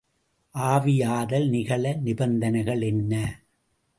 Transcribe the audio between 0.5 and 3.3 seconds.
ஆவியாதல் நிகழ நிபந்தனைகள் என்ன?